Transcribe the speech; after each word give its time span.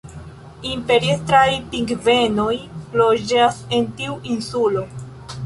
Imperiestraj 0.69 1.49
pingvenoj 1.73 2.55
loĝas 3.03 3.61
en 3.79 3.87
tiu 4.01 4.19
insulo. 4.35 4.85